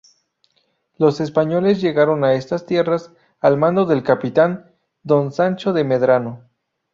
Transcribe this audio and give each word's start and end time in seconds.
Los 0.97 1.19
españoles 1.19 1.79
llegaron 1.79 2.23
a 2.23 2.33
estas 2.33 2.65
tierras 2.65 3.11
al 3.39 3.57
mando 3.57 3.85
del 3.85 4.01
capitán 4.01 4.71
Don 5.03 5.31
Sancho 5.31 5.73
de 5.73 5.83
Medrano. 5.83 6.49